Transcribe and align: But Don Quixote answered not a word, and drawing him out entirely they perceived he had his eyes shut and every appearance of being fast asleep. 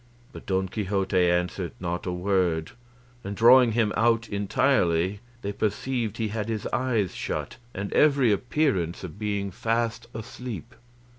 But 0.33 0.47
Don 0.47 0.67
Quixote 0.67 1.15
answered 1.29 1.73
not 1.79 2.07
a 2.07 2.11
word, 2.11 2.71
and 3.23 3.35
drawing 3.35 3.73
him 3.73 3.93
out 3.95 4.27
entirely 4.29 5.19
they 5.43 5.51
perceived 5.51 6.17
he 6.17 6.29
had 6.29 6.49
his 6.49 6.65
eyes 6.73 7.13
shut 7.13 7.57
and 7.75 7.93
every 7.93 8.31
appearance 8.31 9.03
of 9.03 9.19
being 9.19 9.51
fast 9.51 10.07
asleep. 10.15 10.73